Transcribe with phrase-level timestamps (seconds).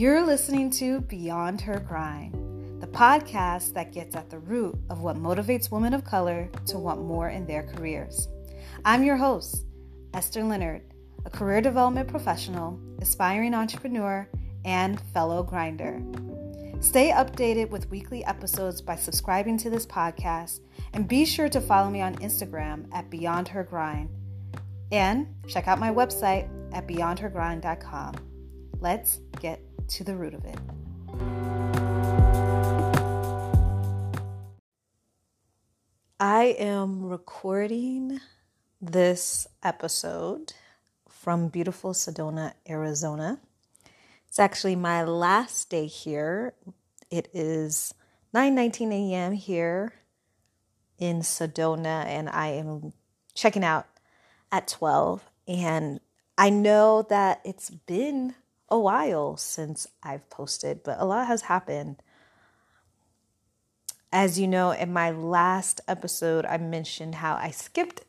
[0.00, 5.16] You're listening to Beyond Her Grind, the podcast that gets at the root of what
[5.16, 8.26] motivates women of color to want more in their careers.
[8.82, 9.66] I'm your host,
[10.14, 10.80] Esther Leonard,
[11.26, 14.26] a career development professional, aspiring entrepreneur,
[14.64, 16.02] and fellow grinder.
[16.80, 20.60] Stay updated with weekly episodes by subscribing to this podcast
[20.94, 24.08] and be sure to follow me on Instagram at Beyond Her Grind.
[24.90, 28.14] And check out my website at beyondhergrind.com.
[28.80, 29.60] Let's get
[29.90, 30.58] to the root of it.
[36.20, 38.20] I am recording
[38.80, 40.52] this episode
[41.08, 43.40] from beautiful Sedona, Arizona.
[44.28, 46.54] It's actually my last day here.
[47.10, 47.92] It is
[48.32, 49.32] 9:19 a.m.
[49.32, 49.92] here
[50.98, 52.92] in Sedona and I am
[53.34, 53.86] checking out
[54.52, 56.00] at 12 and
[56.38, 58.34] I know that it's been
[58.70, 61.96] a while since I've posted, but a lot has happened.
[64.12, 68.04] As you know, in my last episode, I mentioned how I skipped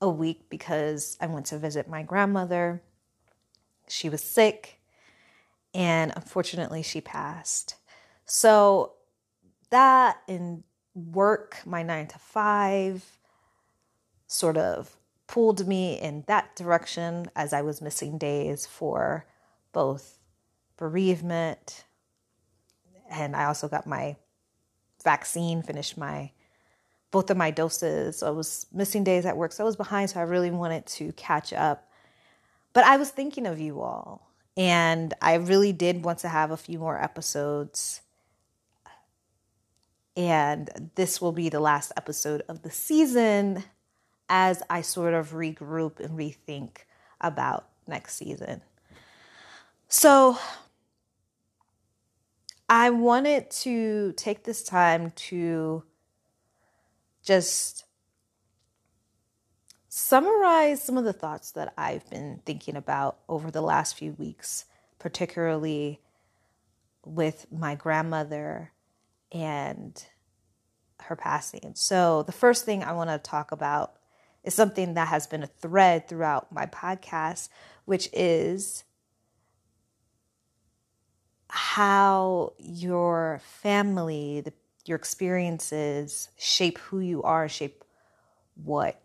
[0.00, 2.82] a week because I went to visit my grandmother.
[3.88, 4.80] She was sick,
[5.74, 7.76] and unfortunately, she passed.
[8.24, 8.94] So,
[9.70, 10.62] that and
[10.94, 13.18] work, my nine to five,
[14.26, 19.26] sort of pulled me in that direction as I was missing days for
[19.72, 20.18] both
[20.76, 21.84] bereavement
[23.10, 24.16] and I also got my
[25.02, 26.30] vaccine, finished my
[27.10, 28.18] both of my doses.
[28.18, 30.86] So I was missing days at work, so I was behind, so I really wanted
[30.86, 31.90] to catch up.
[32.72, 36.56] But I was thinking of you all, and I really did want to have a
[36.56, 38.00] few more episodes.
[40.16, 43.64] And this will be the last episode of the season
[44.28, 46.78] as I sort of regroup and rethink
[47.20, 48.62] about next season.
[49.92, 50.38] So,
[52.68, 55.82] I wanted to take this time to
[57.24, 57.86] just
[59.88, 64.64] summarize some of the thoughts that I've been thinking about over the last few weeks,
[65.00, 66.00] particularly
[67.04, 68.70] with my grandmother
[69.32, 70.00] and
[71.00, 71.72] her passing.
[71.74, 73.96] So, the first thing I want to talk about
[74.44, 77.48] is something that has been a thread throughout my podcast,
[77.86, 78.84] which is
[81.50, 84.52] how your family, the,
[84.86, 87.84] your experiences shape who you are, shape
[88.54, 89.00] what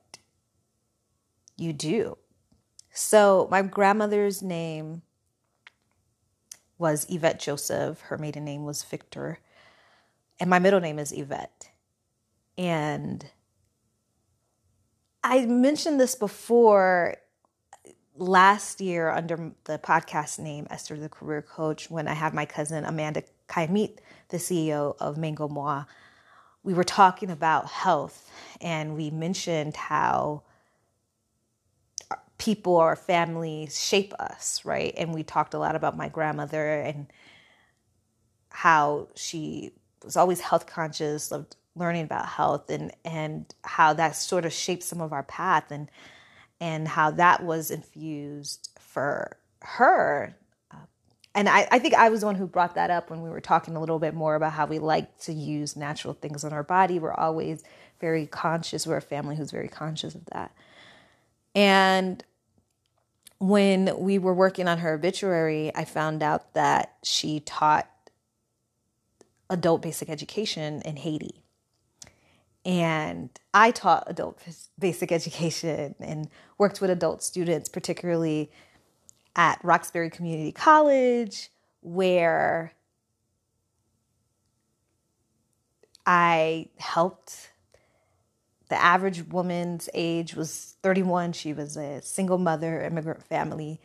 [1.58, 2.18] you do.
[2.92, 5.02] So, my grandmother's name
[6.78, 8.02] was Yvette Joseph.
[8.02, 9.40] Her maiden name was Victor.
[10.40, 11.70] And my middle name is Yvette.
[12.58, 13.26] And
[15.24, 17.16] I mentioned this before
[18.18, 22.86] last year under the podcast name Esther the Career Coach when I had my cousin
[22.86, 24.00] Amanda Kai meet
[24.30, 25.84] the CEO of Mango Moi.
[26.64, 28.30] We were talking about health
[28.62, 30.44] and we mentioned how
[32.38, 34.94] people or families shape us, right?
[34.98, 37.08] And we talked a lot about my grandmother and
[38.50, 39.72] how she
[40.04, 44.84] was always health conscious, loved learning about health and and how that sort of shaped
[44.84, 45.90] some of our path and
[46.60, 50.36] and how that was infused for her
[50.72, 50.78] uh,
[51.34, 53.42] and I, I think I was the one who brought that up when we were
[53.42, 56.64] talking a little bit more about how we like to use natural things on our
[56.64, 56.98] body.
[56.98, 57.62] We're always
[58.00, 58.88] very conscious.
[58.88, 60.56] We're a family who's very conscious of that.
[61.54, 62.24] And
[63.40, 67.90] when we were working on her obituary, I found out that she taught
[69.50, 71.45] adult basic education in Haiti.
[72.66, 74.42] And I taught adult
[74.80, 78.52] basic education and worked with adult students, particularly
[79.36, 82.74] at Roxbury Community College, where
[86.06, 87.52] I helped.
[88.68, 91.34] The average woman's age was 31.
[91.34, 93.80] She was a single mother, immigrant family,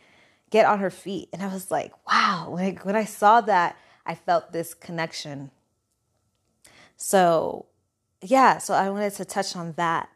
[0.49, 1.29] get on her feet.
[1.31, 3.77] And I was like, wow, like when I saw that,
[4.07, 5.51] I felt this connection.
[6.97, 7.67] So
[8.21, 10.09] yeah, so I wanted to touch on that.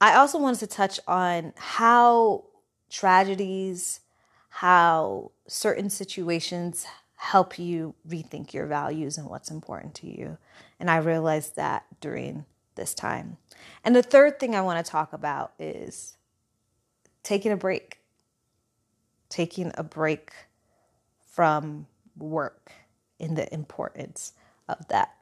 [0.00, 2.44] I also wanted to touch on how
[2.90, 4.00] tragedies,
[4.48, 6.86] how certain situations
[7.16, 10.38] help you rethink your values and what's important to you.
[10.78, 12.44] And I realized that during
[12.76, 13.38] this time.
[13.84, 16.16] And the third thing I want to talk about is
[17.24, 17.98] taking a break.
[19.28, 20.32] Taking a break
[21.26, 21.86] from
[22.16, 22.72] work
[23.20, 24.32] and the importance
[24.68, 25.17] of that.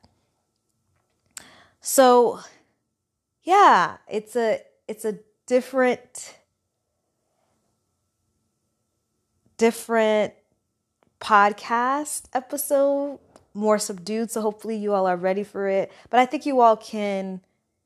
[1.88, 2.40] So
[3.44, 6.34] yeah, it's a it's a different
[9.56, 10.34] different
[11.20, 13.20] podcast episode,
[13.54, 14.32] more subdued.
[14.32, 15.92] So hopefully you all are ready for it.
[16.10, 17.40] But I think you all can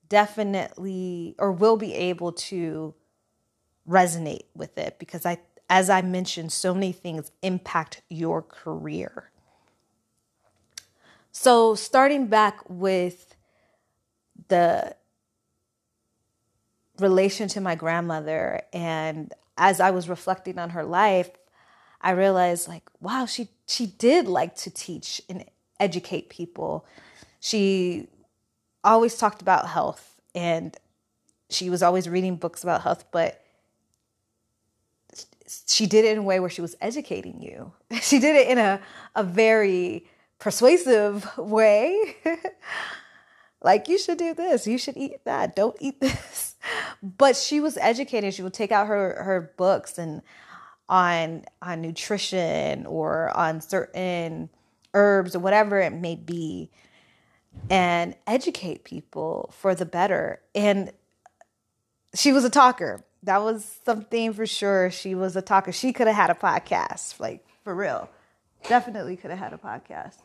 [0.09, 2.95] definitely or will be able to
[3.87, 9.31] resonate with it because I as I mentioned so many things impact your career.
[11.33, 13.37] So starting back with
[14.49, 14.97] the
[16.99, 21.31] relation to my grandmother and as I was reflecting on her life,
[22.01, 25.45] I realized like wow, she she did like to teach and
[25.79, 26.87] educate people.
[27.41, 28.09] She
[28.83, 30.77] always talked about health and
[31.51, 33.45] she was always reading books about health, but
[35.67, 37.73] she did it in a way where she was educating you.
[38.01, 38.81] She did it in a,
[39.15, 40.07] a very
[40.39, 42.17] persuasive way.
[43.63, 46.57] like, you should do this, you should eat that, don't eat this.
[47.03, 48.31] But she was educating.
[48.31, 50.23] She would take out her, her books and
[50.89, 54.51] on on nutrition or on certain
[54.93, 56.69] herbs or whatever it may be
[57.71, 60.41] and educate people for the better.
[60.55, 60.93] And
[62.15, 63.05] she was a talker.
[63.23, 64.91] That was something for sure.
[64.91, 65.73] She was a talker.
[65.73, 68.11] She could have had a podcast, like for real.
[68.69, 70.17] Definitely could have had a podcast.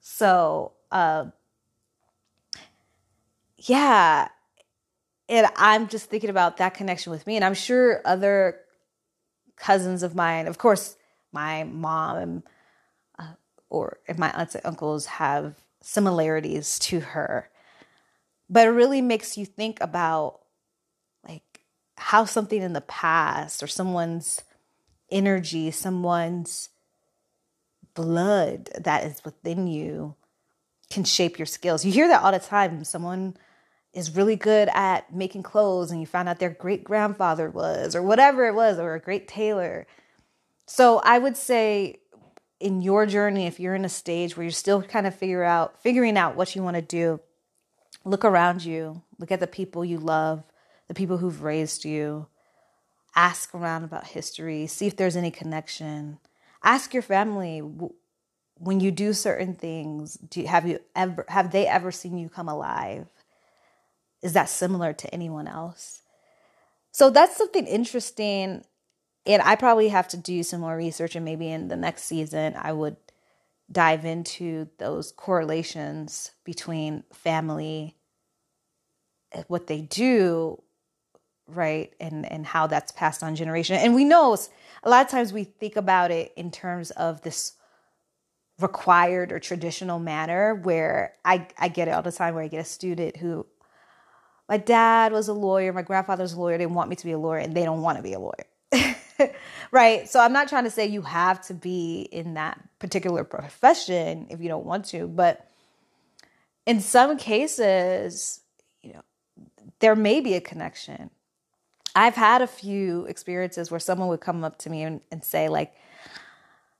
[0.00, 1.26] So, uh,
[3.60, 4.28] yeah.
[5.28, 7.36] And I'm just thinking about that connection with me.
[7.36, 8.60] And I'm sure other
[9.56, 10.96] cousins of mine, of course,
[11.32, 12.42] my mom
[13.18, 13.34] uh,
[13.68, 17.50] or if my aunts and uncles have similarities to her.
[18.48, 20.40] But it really makes you think about
[21.26, 21.60] like
[21.96, 24.42] how something in the past or someone's
[25.10, 26.70] energy, someone's
[27.94, 30.16] blood that is within you
[30.90, 31.84] can shape your skills.
[31.84, 32.82] You hear that all the time.
[32.84, 33.36] Someone
[33.92, 38.02] is really good at making clothes and you found out their great grandfather was or
[38.02, 39.86] whatever it was or a great tailor.
[40.66, 42.00] So I would say
[42.60, 45.82] in your journey, if you're in a stage where you're still kind of figure out
[45.82, 47.20] figuring out what you want to do,
[48.04, 50.44] look around you, look at the people you love,
[50.86, 52.26] the people who've raised you,
[53.16, 56.18] ask around about history, see if there's any connection.
[56.62, 57.62] Ask your family
[58.60, 62.28] when you do certain things, do you, have you ever have they ever seen you
[62.28, 63.06] come alive?
[64.22, 66.02] Is that similar to anyone else?
[66.92, 68.64] So that's something interesting
[69.26, 72.54] and I probably have to do some more research, and maybe in the next season,
[72.56, 72.96] I would
[73.70, 77.96] dive into those correlations between family,
[79.46, 80.62] what they do,
[81.46, 83.76] right, and and how that's passed on generation.
[83.76, 84.36] And we know
[84.82, 87.52] a lot of times we think about it in terms of this
[88.58, 92.60] required or traditional manner where I, I get it all the time where I get
[92.60, 93.46] a student who
[94.50, 97.12] my dad was a lawyer, my grandfather was a lawyer, they want me to be
[97.12, 99.32] a lawyer and they don't want to be a lawyer.
[99.70, 100.08] right?
[100.08, 104.40] So I'm not trying to say you have to be in that particular profession if
[104.40, 105.48] you don't want to, but
[106.66, 108.40] in some cases,
[108.82, 109.02] you know,
[109.78, 111.10] there may be a connection.
[111.94, 115.48] I've had a few experiences where someone would come up to me and, and say,
[115.48, 115.74] like,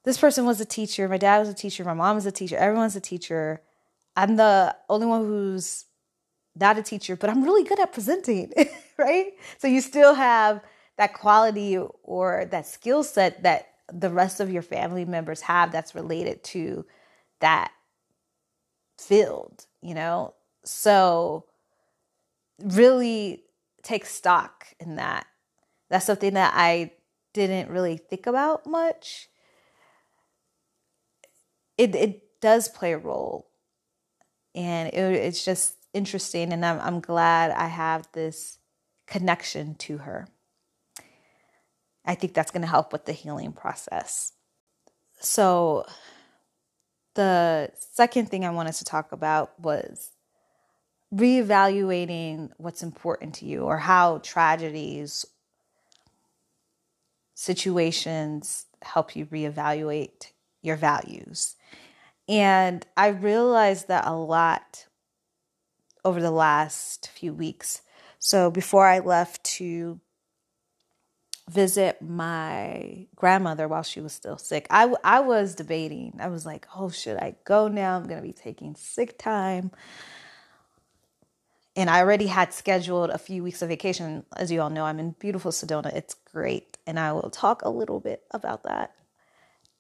[0.03, 2.57] this person was a teacher, my dad was a teacher, my mom was a teacher,
[2.57, 3.63] everyone's a teacher.
[4.17, 5.85] I'm the only one who's
[6.57, 8.53] not a teacher, but I'm really good at presenting,
[8.99, 9.33] right?
[9.59, 10.61] So you still have
[10.97, 15.95] that quality or that skill set that the rest of your family members have that's
[15.95, 16.85] related to
[17.41, 17.73] that
[18.99, 20.35] field, you know?
[20.65, 21.47] So
[22.63, 23.45] really
[23.83, 25.27] take stock in that.
[25.89, 26.93] That's something that I
[27.33, 29.29] didn't really think about much.
[31.79, 33.49] It it does play a role,
[34.55, 38.59] and it, it's just interesting, and I'm I'm glad I have this
[39.07, 40.29] connection to her.
[42.05, 44.33] I think that's going to help with the healing process.
[45.21, 45.85] So,
[47.15, 50.13] the second thing I wanted to talk about was
[51.15, 55.27] reevaluating what's important to you or how tragedies,
[57.35, 60.31] situations help you reevaluate
[60.63, 61.57] your values.
[62.29, 64.87] And I realized that a lot
[66.05, 67.83] over the last few weeks.
[68.19, 70.01] So before I left to
[71.51, 74.67] visit my grandmother while she was still sick.
[74.71, 76.15] I, I was debating.
[76.21, 77.97] I was like, oh, should I go now?
[77.97, 79.73] I'm going to be taking sick time.
[81.77, 84.25] And I already had scheduled a few weeks of vacation.
[84.37, 85.93] As you all know, I'm in beautiful Sedona.
[85.95, 86.79] It's great.
[86.87, 88.95] And I will talk a little bit about that.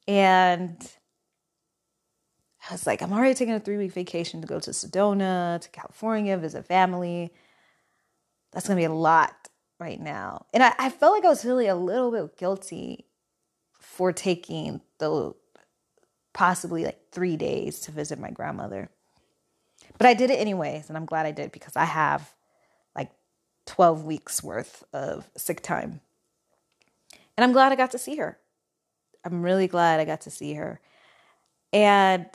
[0.08, 0.76] And
[2.70, 5.68] I was like, I'm already taking a three week vacation to go to Sedona, to
[5.70, 7.32] California, visit family.
[8.52, 9.48] That's to be a lot
[9.80, 10.46] right now.
[10.54, 13.06] And I, I felt like I was feeling a little bit guilty
[13.80, 15.34] for taking the
[16.32, 18.88] possibly like three days to visit my grandmother.
[19.98, 22.32] But I did it anyways, and I'm glad I did because I have
[22.94, 23.10] like
[23.66, 26.00] 12 weeks worth of sick time.
[27.36, 28.38] And I'm glad I got to see her.
[29.24, 30.80] I'm really glad I got to see her.
[31.72, 32.26] And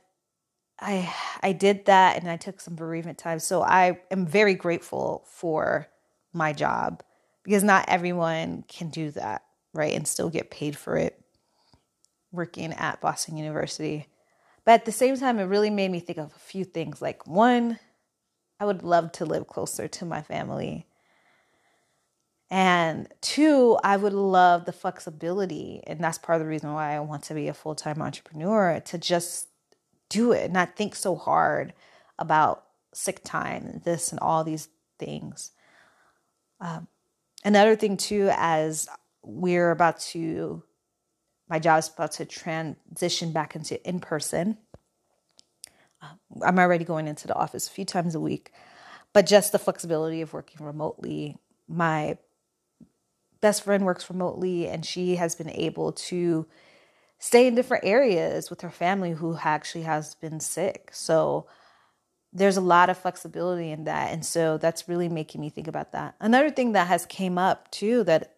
[0.79, 3.39] I I did that and I took some bereavement time.
[3.39, 5.87] So I am very grateful for
[6.33, 7.03] my job
[7.43, 9.93] because not everyone can do that, right?
[9.93, 11.21] And still get paid for it
[12.31, 14.07] working at Boston University.
[14.65, 17.01] But at the same time, it really made me think of a few things.
[17.01, 17.79] Like, one,
[18.59, 20.87] I would love to live closer to my family.
[22.49, 25.81] And two, I would love the flexibility.
[25.85, 28.81] And that's part of the reason why I want to be a full time entrepreneur
[28.85, 29.47] to just
[30.09, 31.73] do it, not think so hard
[32.17, 34.69] about sick time and this and all these
[34.99, 35.51] things.
[36.59, 36.87] Um,
[37.43, 38.87] another thing, too, as
[39.21, 40.63] we're about to
[41.47, 44.57] my job is about to transition back into in person.
[46.01, 48.51] Uh, I'm already going into the office a few times a week,
[49.13, 51.37] but just the flexibility of working remotely.
[51.67, 52.17] My
[53.41, 56.47] best friend works remotely, and she has been able to
[57.19, 60.89] stay in different areas with her family who actually has been sick.
[60.93, 61.47] So
[62.33, 65.93] there's a lot of flexibility in that, and so that's really making me think about
[65.93, 66.15] that.
[66.19, 68.35] Another thing that has came up too that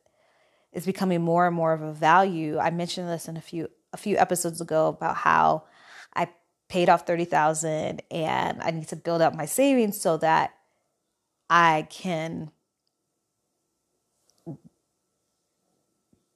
[0.71, 2.59] is becoming more and more of a value.
[2.59, 5.63] I mentioned this in a few a few episodes ago about how
[6.13, 6.29] I
[6.67, 10.53] paid off 30,000 and I need to build up my savings so that
[11.49, 12.51] I can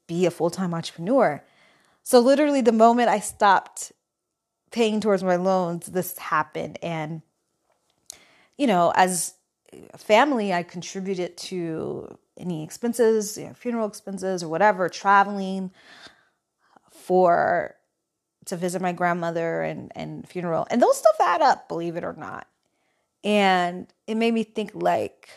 [0.08, 1.44] be a full-time entrepreneur.
[2.04, 3.92] So literally the moment I stopped
[4.72, 7.22] paying towards my loans, this happened and
[8.58, 9.34] you know, as
[9.92, 15.72] a family I contributed to any expenses, you know, funeral expenses or whatever, traveling
[16.92, 17.76] for
[18.46, 20.68] to visit my grandmother and and funeral.
[20.70, 22.48] And those stuff add up, believe it or not.
[23.24, 25.30] And it made me think like,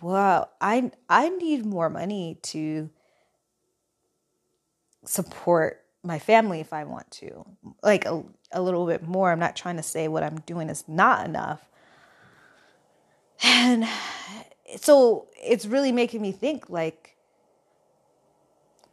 [0.00, 2.90] wow, I I need more money to
[5.04, 7.44] support my family if I want to.
[7.82, 9.32] Like a, a little bit more.
[9.32, 11.68] I'm not trying to say what I'm doing is not enough.
[13.42, 13.86] And
[14.76, 17.16] so it's really making me think like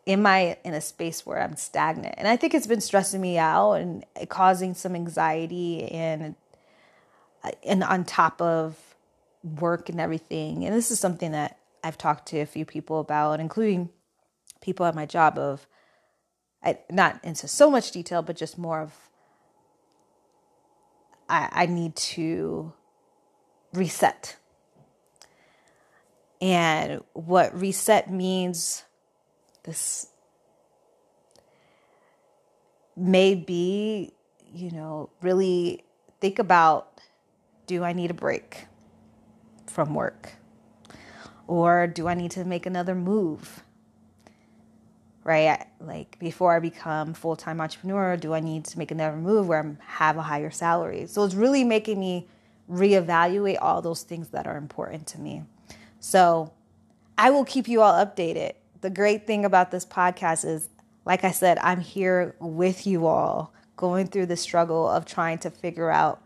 [0.07, 3.37] am i in a space where i'm stagnant and i think it's been stressing me
[3.37, 6.35] out and causing some anxiety and
[7.65, 8.77] and on top of
[9.59, 13.39] work and everything and this is something that i've talked to a few people about
[13.39, 13.89] including
[14.61, 15.67] people at my job of
[16.63, 18.93] I, not into so much detail but just more of
[21.31, 22.73] I, I need to
[23.73, 24.35] reset.
[26.41, 28.83] And what reset means
[29.63, 30.07] this
[32.97, 34.11] may be
[34.53, 35.81] you know really
[36.19, 36.99] think about
[37.65, 38.65] do i need a break
[39.67, 40.33] from work?
[41.47, 43.63] Or do i need to make another move
[45.23, 49.63] right like before i become full-time entrepreneur do i need to make another move where
[49.63, 52.27] i have a higher salary so it's really making me
[52.69, 55.43] reevaluate all those things that are important to me
[55.99, 56.51] so
[57.21, 58.53] I will keep you all updated.
[58.81, 60.69] The great thing about this podcast is,
[61.05, 65.51] like I said, I'm here with you all going through the struggle of trying to
[65.51, 66.23] figure out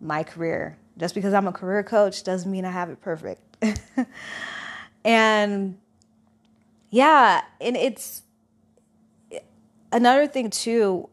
[0.00, 0.78] my career.
[0.96, 3.42] Just because I'm a career coach doesn't mean I have it perfect.
[5.04, 5.76] and
[6.92, 8.22] yeah, and it's
[9.90, 11.08] another thing too.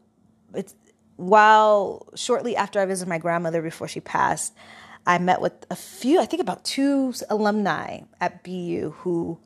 [0.54, 0.74] It's
[1.16, 4.54] while shortly after I visited my grandmother before she passed,
[5.06, 9.38] I met with a few, I think about two alumni at BU who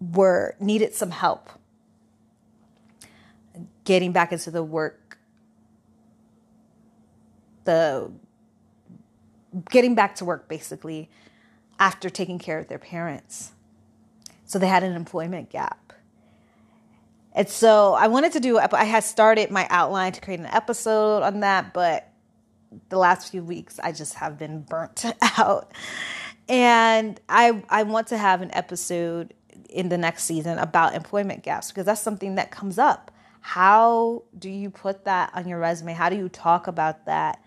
[0.00, 1.50] were needed some help
[3.84, 5.18] getting back into the work,
[7.64, 8.12] the
[9.68, 11.10] getting back to work basically
[11.80, 13.52] after taking care of their parents.
[14.52, 15.94] So they had an employment gap.
[17.34, 21.22] And so I wanted to do, I had started my outline to create an episode
[21.22, 22.12] on that, but
[22.90, 25.06] the last few weeks I just have been burnt
[25.38, 25.72] out.
[26.50, 29.32] And I I want to have an episode
[29.70, 33.10] in the next season about employment gaps because that's something that comes up.
[33.40, 35.94] How do you put that on your resume?
[35.94, 37.42] How do you talk about that?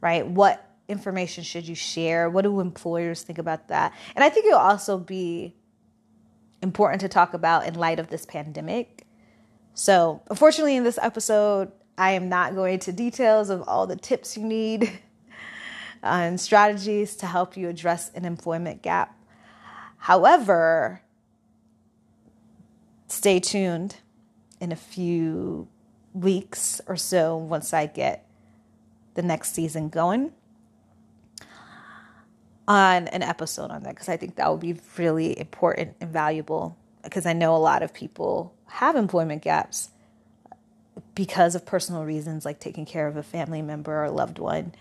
[0.00, 0.26] Right?
[0.26, 2.30] What information should you share?
[2.30, 3.92] What do employers think about that?
[4.14, 5.54] And I think it'll also be
[6.66, 9.06] important to talk about in light of this pandemic.
[9.74, 14.36] So, unfortunately, in this episode, I am not going into details of all the tips
[14.36, 14.82] you need
[16.02, 19.16] uh, and strategies to help you address an employment gap.
[19.98, 21.02] However,
[23.06, 23.96] stay tuned
[24.60, 25.68] in a few
[26.12, 28.26] weeks or so once I get
[29.14, 30.32] the next season going
[32.68, 36.76] on an episode on that because I think that would be really important and valuable
[37.02, 39.90] because I know a lot of people have employment gaps
[41.14, 44.74] because of personal reasons like taking care of a family member or loved one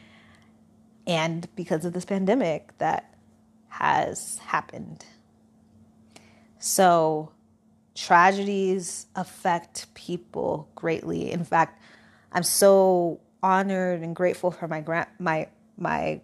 [1.07, 3.13] and because of this pandemic that
[3.67, 5.05] has happened.
[6.59, 7.31] So
[7.93, 11.31] tragedies affect people greatly.
[11.31, 11.81] In fact,
[12.31, 16.21] I'm so honored and grateful for my grand my my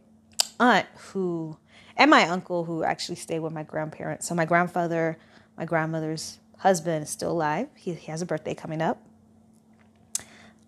[0.61, 1.57] aunt who
[1.97, 4.27] and my uncle who actually stayed with my grandparents.
[4.27, 5.17] So my grandfather,
[5.57, 7.67] my grandmother's husband is still alive.
[7.75, 9.03] He, he has a birthday coming up.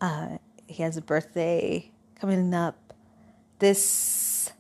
[0.01, 2.93] Uh, he has a birthday coming up
[3.59, 4.51] this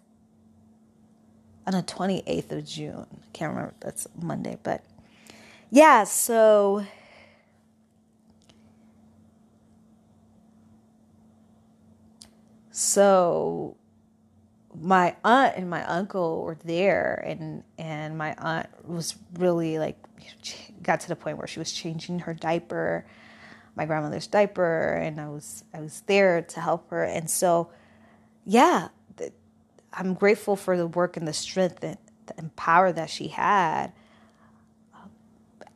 [1.65, 3.07] on the 28th of June.
[3.11, 4.83] I can't remember that's Monday, but
[5.69, 6.85] yeah, so
[12.71, 13.75] so
[14.81, 19.97] my aunt and my uncle were there and and my aunt was really like
[20.81, 23.05] got to the point where she was changing her diaper
[23.75, 27.03] my grandmother's diaper and I was I was there to help her.
[27.03, 27.69] And so
[28.45, 28.89] yeah
[29.95, 31.97] I'm grateful for the work and the strength and,
[32.35, 33.93] and power that she had.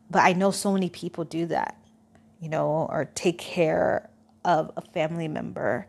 [0.10, 1.77] But I know so many people do that
[2.39, 4.10] you know or take care
[4.46, 5.88] of a family member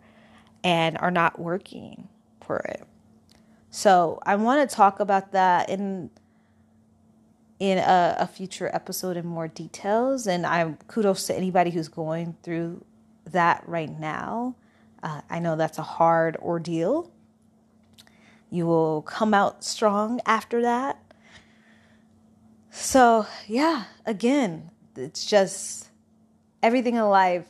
[0.65, 2.09] and are not working
[2.41, 2.87] for it
[3.79, 6.11] so I want to talk about that in
[7.61, 10.27] in a, a, future episode in more details.
[10.27, 12.85] And I'm kudos to anybody who's going through
[13.27, 14.57] that right now.
[15.01, 17.13] Uh, I know that's a hard ordeal.
[18.51, 21.01] You will come out strong after that.
[22.73, 25.89] So, yeah, again, it's just
[26.65, 27.47] everything in life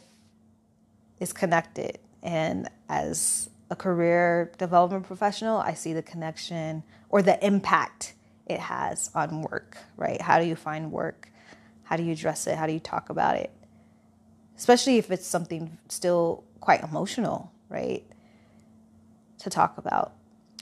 [1.20, 1.98] is connected.
[2.22, 8.14] And as a career development professional, I see the connection or the impact
[8.46, 10.20] it has on work, right?
[10.20, 11.30] How do you find work?
[11.84, 12.56] How do you address it?
[12.56, 13.50] How do you talk about it?
[14.56, 18.04] Especially if it's something still quite emotional, right?
[19.40, 20.12] To talk about.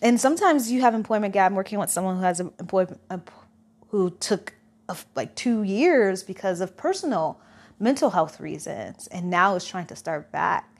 [0.03, 1.53] And sometimes you have employment gap.
[1.53, 3.01] Working with someone who has employment
[3.89, 4.55] who took
[5.15, 7.41] like two years because of personal
[7.79, 10.76] mental health reasons and now is trying to start back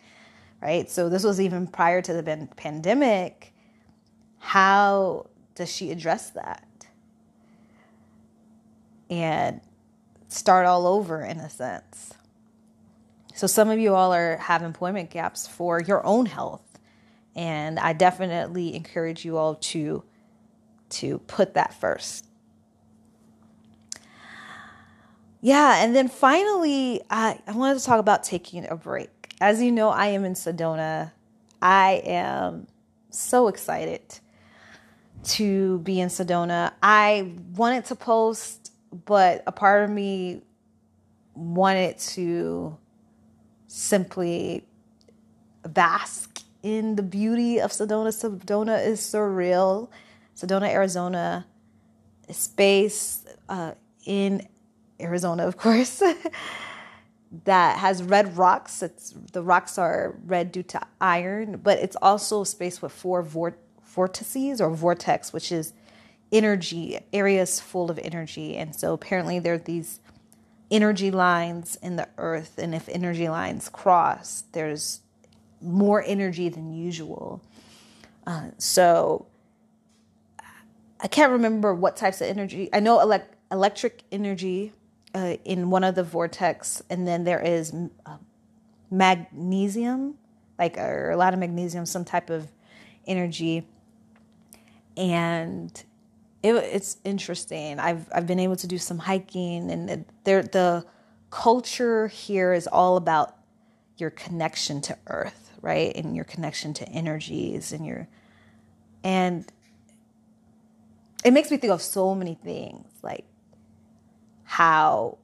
[0.61, 0.91] right?
[0.91, 3.53] So this was even prior to the pandemic.
[4.39, 6.67] How does she address that?
[9.09, 9.61] And
[10.29, 12.15] start all over in a sense.
[13.35, 16.63] So some of you all are have employment gaps for your own health.
[17.35, 20.03] And I definitely encourage you all to
[20.89, 22.25] to put that first.
[25.41, 29.73] Yeah, and then finally, I, I wanted to talk about taking a break as you
[29.73, 31.13] know, I am in Sedona.
[31.61, 32.67] I am
[33.11, 34.01] so excited
[35.25, 36.73] to be in Sedona.
[36.83, 38.73] I wanted to post,
[39.05, 40.43] but a part of me
[41.35, 42.77] wanted to
[43.67, 44.65] simply
[45.69, 48.09] bask in the beauty of Sedona.
[48.09, 49.89] Sedona is surreal.
[50.35, 51.47] Sedona, Arizona,
[52.31, 53.73] space uh,
[54.05, 54.47] in
[55.01, 56.03] Arizona, of course.
[57.45, 58.83] that has red rocks.
[58.83, 63.23] It's the rocks are red due to iron, but it's also a space with four
[63.23, 65.73] vortices or vortex, which is
[66.33, 68.57] energy areas full of energy.
[68.57, 70.01] And so apparently there are these
[70.71, 75.01] energy lines in the earth, and if energy lines cross, there's
[75.61, 77.41] more energy than usual.
[78.27, 79.27] Uh, so
[81.01, 82.69] I can't remember what types of energy.
[82.73, 84.73] I know elect- electric energy
[85.17, 87.73] uh, in one of the vortex, and then there is
[88.05, 88.19] uh,
[88.91, 90.17] magnesium,
[90.59, 92.53] like or a lot of magnesium, some type of
[93.07, 93.67] energy,
[94.95, 95.85] and
[96.43, 97.81] it, it's interesting.
[97.81, 100.85] I've I've been able to do some hiking, and there the
[101.31, 103.39] culture here is all about
[103.97, 108.07] your connection to Earth, right, and your connection to energies, and your
[109.03, 109.51] and
[111.25, 113.25] it makes me think of so many things like
[114.47, 115.19] how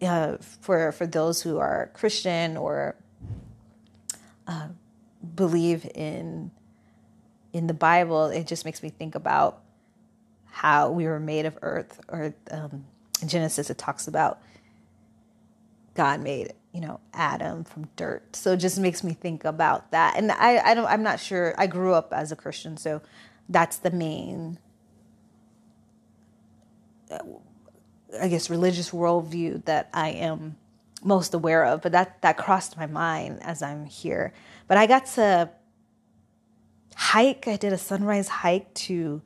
[0.00, 2.96] uh, for for those who are Christian or
[4.46, 4.68] uh,
[5.34, 6.50] believe in
[7.52, 9.60] in the Bible, it just makes me think about
[10.46, 12.00] how we were made of earth.
[12.08, 12.84] Or um,
[13.20, 14.40] in Genesis, it talks about
[15.94, 18.36] God made you know Adam from dirt.
[18.36, 20.16] So it just makes me think about that.
[20.16, 21.54] And I I don't I'm not sure.
[21.58, 23.02] I grew up as a Christian, so
[23.48, 24.58] that's the main
[28.20, 30.56] I guess, religious worldview that I am
[31.02, 34.32] most aware of, but that that crossed my mind as I'm here.
[34.68, 35.50] But I got to
[36.96, 37.46] hike.
[37.46, 39.20] I did a sunrise hike to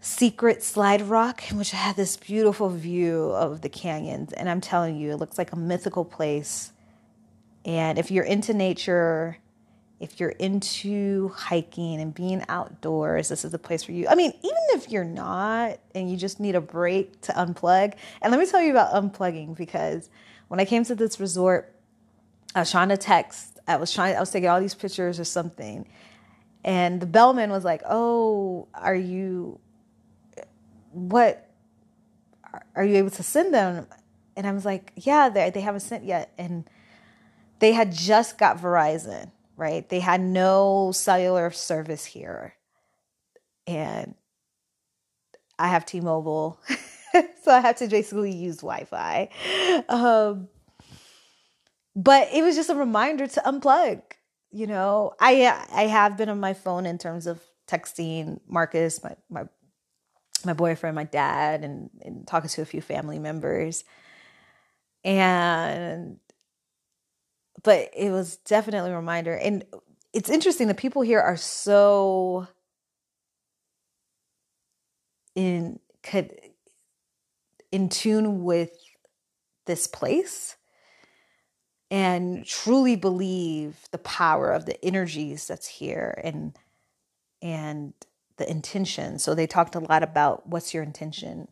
[0.00, 4.32] Secret Slide Rock, in which I had this beautiful view of the canyons.
[4.32, 6.72] And I'm telling you, it looks like a mythical place.
[7.64, 9.38] And if you're into nature,
[10.00, 14.08] if you're into hiking and being outdoors, this is the place for you.
[14.08, 18.30] I mean, even if you're not and you just need a break to unplug, and
[18.30, 20.08] let me tell you about unplugging because
[20.48, 21.76] when I came to this resort,
[22.54, 23.60] uh, I was trying to text.
[23.68, 24.16] I was trying.
[24.16, 25.86] I was taking all these pictures or something,
[26.64, 29.60] and the bellman was like, "Oh, are you?
[30.92, 31.46] What?
[32.74, 33.86] Are you able to send them?"
[34.34, 36.64] And I was like, "Yeah, they they haven't sent yet." And
[37.58, 39.30] they had just got Verizon
[39.60, 39.86] right?
[39.86, 42.54] They had no cellular service here.
[43.66, 44.14] And
[45.58, 46.58] I have T Mobile,
[47.44, 49.28] so I have to basically use Wi Fi.
[49.88, 50.48] Um,
[51.94, 54.00] but it was just a reminder to unplug.
[54.50, 59.14] You know, I I have been on my phone in terms of texting Marcus, my
[59.28, 59.44] my
[60.46, 63.84] my boyfriend, my dad, and, and talking to a few family members.
[65.04, 66.18] And
[67.62, 69.34] but it was definitely a reminder.
[69.34, 69.64] And
[70.12, 72.46] it's interesting, the people here are so
[75.34, 76.32] in could
[77.70, 78.72] in tune with
[79.66, 80.56] this place
[81.90, 86.56] and truly believe the power of the energies that's here and
[87.42, 87.94] and
[88.36, 89.18] the intention.
[89.18, 91.48] So they talked a lot about what's your intention.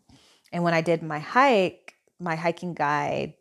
[0.53, 3.35] And when I did my hike, my hiking guide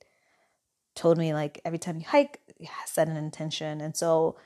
[0.96, 2.40] told me like every time you hike,
[2.86, 3.82] set an intention.
[3.82, 4.38] And so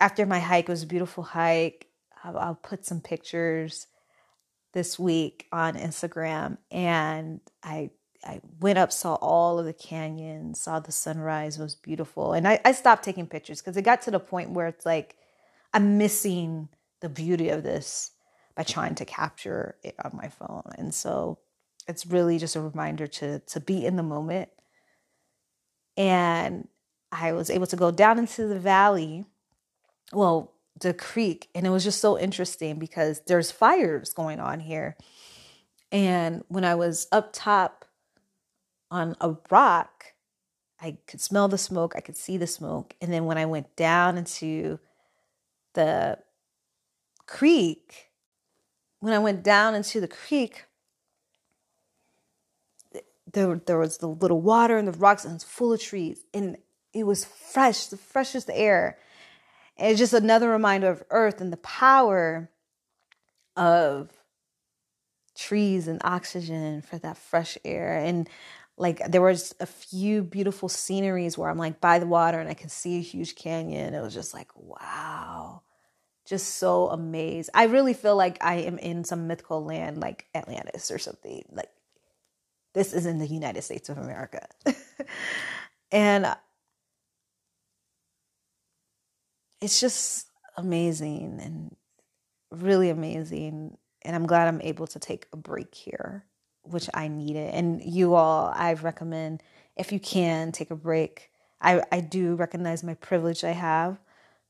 [0.00, 1.88] after my hike, it was a beautiful hike.
[2.22, 3.86] I'll, I'll put some pictures
[4.72, 7.90] this week on Instagram, and I
[8.24, 12.32] I went up, saw all of the canyons, saw the sunrise, was beautiful.
[12.32, 15.16] And I, I stopped taking pictures because it got to the point where it's like
[15.74, 16.68] I'm missing
[17.00, 18.12] the beauty of this
[18.56, 20.70] by trying to capture it on my phone.
[20.78, 21.38] And so
[21.86, 24.48] it's really just a reminder to to be in the moment
[25.96, 26.66] and
[27.14, 29.24] I was able to go down into the valley,
[30.12, 34.96] well, the creek, and it was just so interesting because there's fires going on here.
[35.92, 37.84] And when I was up top
[38.90, 40.06] on a rock,
[40.80, 42.94] I could smell the smoke, I could see the smoke.
[43.00, 44.80] And then when I went down into
[45.74, 46.18] the
[47.26, 48.10] creek,
[48.98, 50.64] when I went down into the creek,
[53.32, 56.24] there, there was the little water and the rocks and it's full of trees.
[56.34, 56.56] And
[56.94, 58.98] it was fresh, the freshest air.
[59.76, 62.48] And it's just another reminder of earth and the power
[63.56, 64.10] of
[65.36, 67.98] trees and oxygen for that fresh air.
[67.98, 68.28] And
[68.76, 72.54] like there was a few beautiful sceneries where I'm like by the water and I
[72.54, 73.94] can see a huge canyon.
[73.94, 75.62] It was just like, wow.
[76.24, 77.50] Just so amazed.
[77.52, 81.44] I really feel like I am in some mythical land like Atlantis or something.
[81.50, 81.68] Like
[82.72, 84.46] this is in the United States of America.
[85.92, 86.34] and
[89.64, 90.26] it's just
[90.58, 91.74] amazing and
[92.50, 93.78] really amazing.
[94.02, 96.26] And I'm glad I'm able to take a break here,
[96.64, 97.54] which I needed.
[97.54, 99.42] And you all, I recommend
[99.74, 101.30] if you can take a break.
[101.62, 103.98] I, I do recognize my privilege I have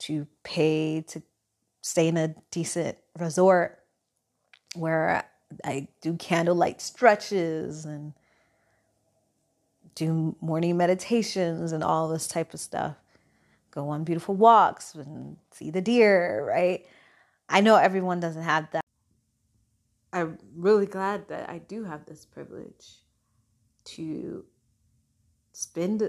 [0.00, 1.22] to pay to
[1.80, 3.78] stay in a decent resort
[4.74, 5.24] where
[5.64, 8.14] I do candlelight stretches and
[9.94, 12.96] do morning meditations and all this type of stuff.
[13.74, 16.86] Go on beautiful walks and see the deer, right?
[17.48, 18.84] I know everyone doesn't have that.
[20.12, 23.00] I'm really glad that I do have this privilege
[23.86, 24.44] to
[25.52, 26.08] spend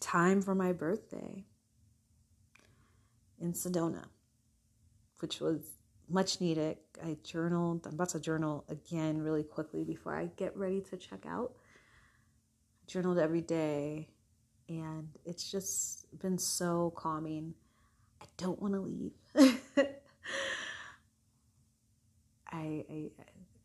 [0.00, 1.44] time for my birthday
[3.40, 4.06] in Sedona,
[5.20, 5.60] which was
[6.08, 6.78] much needed.
[7.00, 7.86] I journaled.
[7.86, 11.52] I'm about to journal again really quickly before I get ready to check out.
[12.82, 14.08] I journaled every day,
[14.70, 17.54] and it's just been so calming.
[18.22, 19.12] I don't want to leave.
[22.52, 23.10] I, I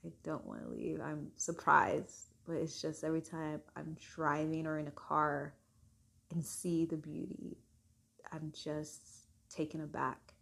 [0.05, 0.99] I don't want to leave.
[1.01, 5.53] I'm surprised, but it's just every time I'm driving or in a car
[6.31, 7.57] and see the beauty,
[8.31, 9.01] I'm just
[9.49, 10.35] taken aback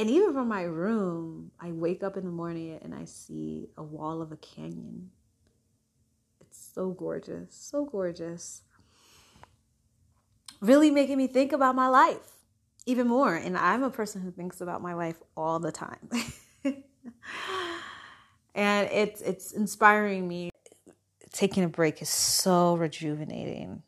[0.00, 3.82] and even from my room, I wake up in the morning and I see a
[3.82, 5.10] wall of a canyon.
[6.72, 8.62] So gorgeous, so gorgeous.
[10.60, 12.36] Really making me think about my life
[12.86, 13.34] even more.
[13.34, 16.10] And I'm a person who thinks about my life all the time.
[18.54, 20.50] and it's it's inspiring me
[21.32, 23.82] taking a break is so rejuvenating.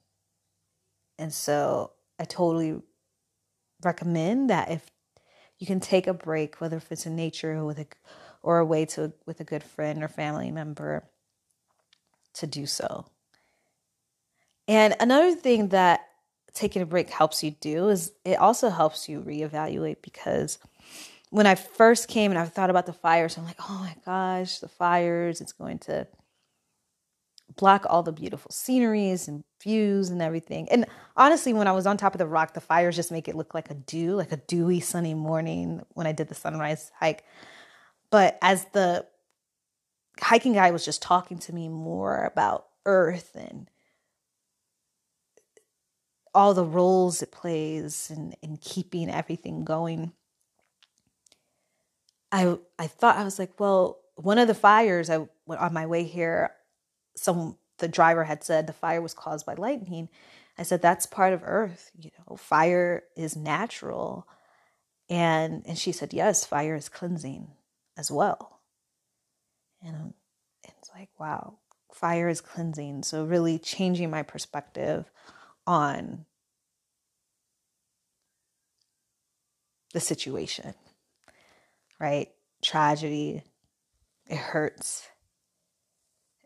[1.18, 2.80] And so I totally
[3.84, 4.90] recommend that if
[5.58, 7.86] you can take a break, whether if it's in nature or with a
[8.42, 11.04] or a way to with a good friend or family member,
[12.34, 13.06] to do so.
[14.68, 16.08] And another thing that
[16.54, 20.58] taking a break helps you do is it also helps you reevaluate because
[21.30, 24.58] when I first came and I thought about the fires, I'm like, oh my gosh,
[24.58, 26.06] the fires, it's going to
[27.56, 30.68] block all the beautiful sceneries and views and everything.
[30.70, 33.34] And honestly, when I was on top of the rock, the fires just make it
[33.34, 37.24] look like a dew, like a dewy sunny morning when I did the sunrise hike.
[38.10, 39.06] But as the
[40.20, 43.70] hiking guy was just talking to me more about earth and
[46.34, 50.12] all the roles it plays in, in keeping everything going.
[52.30, 55.86] I I thought I was like, well, one of the fires I went on my
[55.86, 56.52] way here,
[57.16, 60.08] some the driver had said the fire was caused by lightning.
[60.56, 64.26] I said that's part of earth, you know, fire is natural.
[65.08, 67.48] And and she said, yes, fire is cleansing
[67.96, 68.51] as well.
[69.84, 70.14] And
[70.64, 71.58] it's like, wow,
[71.92, 73.02] fire is cleansing.
[73.02, 75.10] So really changing my perspective
[75.66, 76.24] on
[79.92, 80.74] the situation,
[82.00, 82.28] right?
[82.62, 83.42] Tragedy,
[84.28, 85.08] it hurts,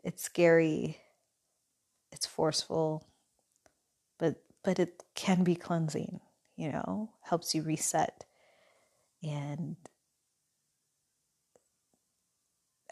[0.03, 0.97] it's scary,
[2.11, 3.07] it's forceful,
[4.17, 6.19] but but it can be cleansing,
[6.55, 8.25] you know, helps you reset.
[9.23, 9.77] And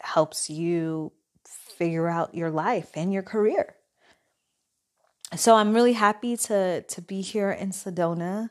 [0.06, 1.12] helps you
[1.44, 3.74] figure out your life and your career.
[5.34, 8.50] So I'm really happy to to be here in Sedona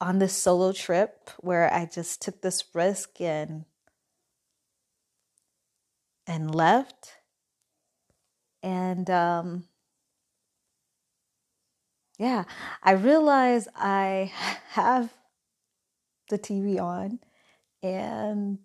[0.00, 3.64] on this solo trip where I just took this risk and
[6.26, 7.12] and left.
[8.62, 9.64] And um
[12.18, 12.44] yeah,
[12.82, 14.32] I realize I
[14.70, 15.12] have
[16.28, 17.20] the TV on
[17.82, 18.58] and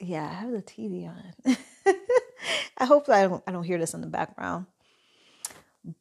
[0.00, 1.56] yeah, I have the TV on.
[2.78, 4.66] I hope I don't I don't hear this in the background.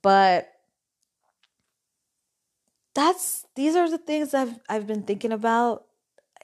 [0.02, 0.52] But
[2.94, 5.86] that's these are the things I've I've been thinking about.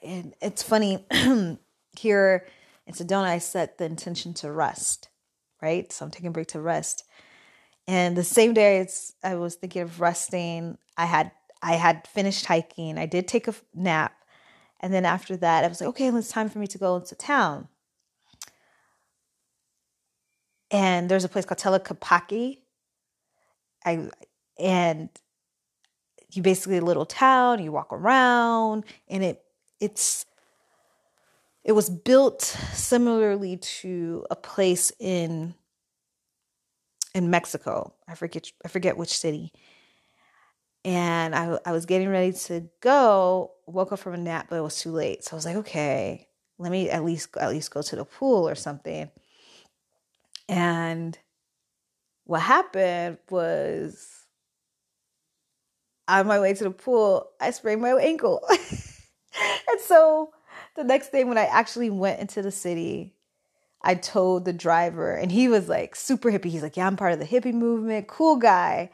[0.02, 1.04] And it's funny
[1.98, 2.46] here
[2.86, 5.08] in Sedona, I set the intention to rest,
[5.62, 5.90] right?
[5.92, 7.04] So I'm taking a break to rest.
[7.86, 12.46] And the same day it's I was thinking of resting, I had I had finished
[12.46, 12.98] hiking.
[12.98, 14.12] I did take a nap.
[14.84, 17.14] And then after that, I was like, okay, it's time for me to go into
[17.14, 17.68] town.
[20.70, 22.58] And there's a place called Tlaquepaque.
[23.86, 24.10] I
[24.58, 25.08] and
[26.32, 29.42] you basically a little town, you walk around, and it
[29.80, 30.26] it's
[31.64, 35.54] it was built similarly to a place in
[37.14, 37.94] in Mexico.
[38.06, 39.50] I forget I forget which city
[40.84, 44.62] and I, I was getting ready to go woke up from a nap but it
[44.62, 45.24] was too late.
[45.24, 48.48] So i was like okay let me at least at least go to the pool
[48.48, 49.10] or something.
[50.48, 51.18] And
[52.24, 54.08] what happened was
[56.06, 58.46] on my way to the pool i sprained my ankle.
[59.68, 60.32] And so
[60.76, 63.14] the next day when i actually went into the city
[63.82, 66.50] i told the driver and he was like super hippie.
[66.50, 68.06] He's like yeah i'm part of the hippie movement.
[68.06, 68.90] Cool guy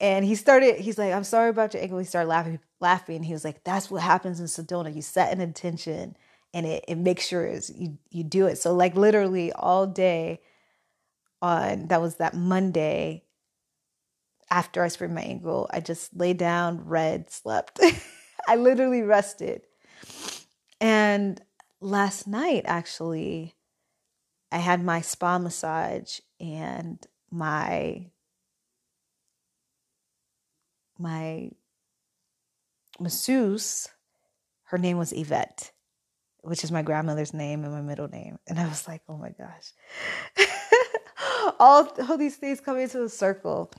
[0.00, 1.98] and he started, he's like, I'm sorry about your ankle.
[1.98, 3.22] He started laughing, laughing.
[3.22, 4.94] He was like, that's what happens in Sedona.
[4.94, 6.16] You set an intention
[6.52, 8.58] and it, it makes sure you, you do it.
[8.58, 10.40] So like literally all day
[11.40, 13.24] on, that was that Monday
[14.50, 17.80] after I sprained my ankle, I just lay down, read, slept.
[18.48, 19.62] I literally rested.
[20.80, 21.40] And
[21.80, 23.54] last night, actually,
[24.52, 28.10] I had my spa massage and my
[30.98, 31.50] my
[32.98, 33.88] masseuse,
[34.64, 35.72] her name was Yvette,
[36.42, 38.38] which is my grandmother's name and my middle name.
[38.46, 39.72] And I was like, oh my gosh.
[41.58, 43.70] all, all these things come into a circle.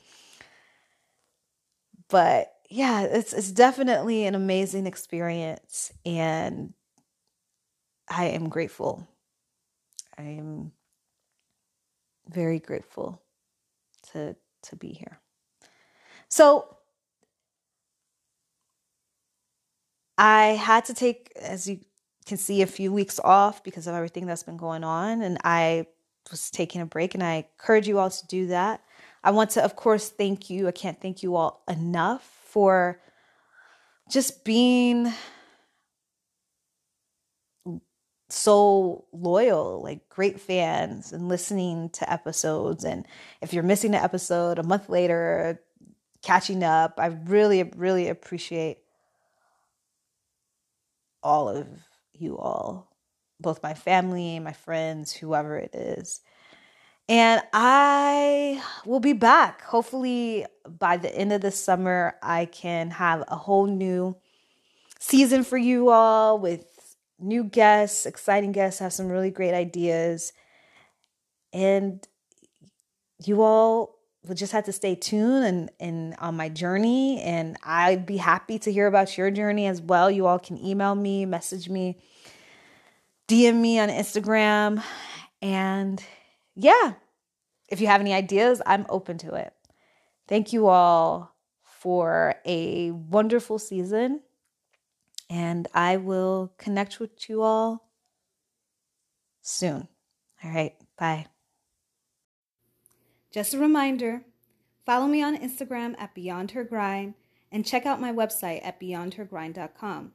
[2.10, 6.74] But yeah, it's it's definitely an amazing experience and
[8.10, 9.08] I am grateful.
[10.18, 10.72] I am
[12.30, 13.22] very grateful
[14.12, 15.20] to to be here.
[16.30, 16.77] So
[20.18, 21.80] I had to take, as you
[22.26, 25.22] can see, a few weeks off because of everything that's been going on.
[25.22, 25.86] And I
[26.32, 28.82] was taking a break, and I encourage you all to do that.
[29.24, 30.68] I want to, of course, thank you.
[30.68, 33.00] I can't thank you all enough for
[34.10, 35.12] just being
[38.30, 42.84] so loyal, like great fans, and listening to episodes.
[42.84, 43.06] And
[43.42, 45.62] if you're missing an episode a month later,
[46.24, 48.80] catching up, I really, really appreciate
[51.28, 51.68] all of
[52.14, 52.90] you all,
[53.42, 56.22] both my family, my friends, whoever it is.
[57.10, 59.62] And I will be back.
[59.64, 60.46] Hopefully,
[60.80, 64.16] by the end of the summer, I can have a whole new
[65.00, 70.32] season for you all with new guests, exciting guests, have some really great ideas.
[71.52, 72.08] And
[73.26, 73.97] you all
[74.36, 77.22] just have to stay tuned and, and on my journey.
[77.22, 80.10] And I'd be happy to hear about your journey as well.
[80.10, 82.00] You all can email me, message me,
[83.28, 84.84] DM me on Instagram.
[85.42, 86.04] And
[86.56, 86.94] yeah,
[87.70, 89.54] if you have any ideas, I'm open to it.
[90.28, 94.22] Thank you all for a wonderful season.
[95.30, 97.90] And I will connect with you all
[99.42, 99.88] soon.
[100.44, 101.28] All right, bye.
[103.38, 104.24] Just a reminder
[104.84, 107.14] follow me on Instagram at Beyond Her Grind
[107.52, 110.14] and check out my website at beyondhergrind.com.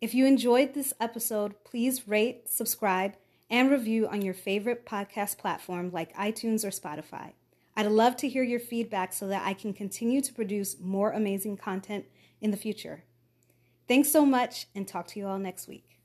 [0.00, 3.16] If you enjoyed this episode, please rate, subscribe,
[3.50, 7.32] and review on your favorite podcast platform like iTunes or Spotify.
[7.76, 11.58] I'd love to hear your feedback so that I can continue to produce more amazing
[11.58, 12.06] content
[12.40, 13.04] in the future.
[13.86, 16.01] Thanks so much and talk to you all next week.